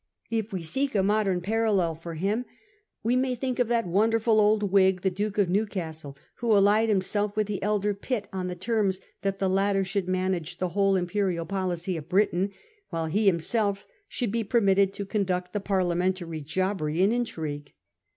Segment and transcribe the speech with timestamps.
[0.31, 2.45] If we must seek a inodern parallel for him,
[3.03, 7.35] we may think of that wonderful old Whig, the Duke of Newcastle, who allied himself
[7.35, 11.45] with the elder Pitt on the terms that the latter should manage the whole imperial
[11.45, 12.49] policy of Britain,
[12.89, 17.75] while he himself should be permitted to con duct the parliamentary jobbery and intrigue.